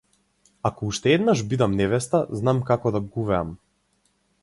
Ако 0.67 0.81
уште 0.89 1.07
еднаш 1.17 1.45
бидам 1.53 1.77
невеста, 1.81 2.25
знам 2.41 2.65
како 2.73 2.97
да 2.97 3.07
гувеам. 3.15 3.57